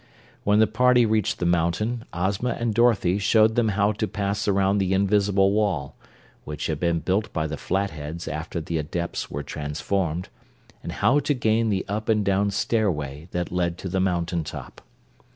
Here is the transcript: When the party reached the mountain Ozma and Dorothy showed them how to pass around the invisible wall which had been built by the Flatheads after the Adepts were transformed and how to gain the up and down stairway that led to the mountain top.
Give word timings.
When 0.43 0.57
the 0.57 0.65
party 0.65 1.05
reached 1.05 1.37
the 1.37 1.45
mountain 1.45 2.05
Ozma 2.11 2.57
and 2.59 2.73
Dorothy 2.73 3.19
showed 3.19 3.53
them 3.53 3.69
how 3.69 3.91
to 3.91 4.07
pass 4.07 4.47
around 4.47 4.79
the 4.79 4.93
invisible 4.95 5.51
wall 5.51 5.95
which 6.43 6.65
had 6.65 6.79
been 6.79 7.01
built 7.01 7.31
by 7.33 7.45
the 7.45 7.55
Flatheads 7.55 8.27
after 8.27 8.59
the 8.59 8.79
Adepts 8.79 9.29
were 9.29 9.43
transformed 9.43 10.29
and 10.81 10.91
how 10.91 11.19
to 11.19 11.35
gain 11.35 11.69
the 11.69 11.85
up 11.87 12.09
and 12.09 12.25
down 12.25 12.49
stairway 12.49 13.27
that 13.29 13.51
led 13.51 13.77
to 13.77 13.87
the 13.89 14.01
mountain 14.01 14.43
top. 14.43 14.81